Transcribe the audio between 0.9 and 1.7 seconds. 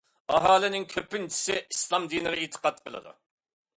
كۆپىنچىسى